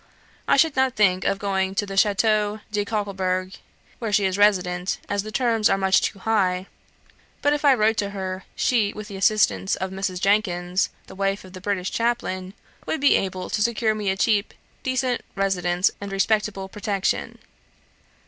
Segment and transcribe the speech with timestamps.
[0.47, 3.57] I should not think of going to the Chateau de Kokleberg,
[3.99, 6.65] where she is resident, as the terms are much too high;
[7.43, 10.19] but if I wrote to her, she, with the assistance of Mrs.
[10.19, 12.55] Jenkins, the wife of the British Chaplain,
[12.87, 17.37] would be able to secure me a cheap, decent residence and respectable protection.